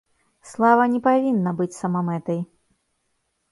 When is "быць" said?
1.61-1.69